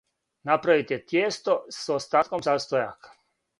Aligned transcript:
Направите 0.49 0.97
тијесто 1.11 1.57
с 1.77 1.83
остатком 1.99 2.47
састојака. 2.51 3.17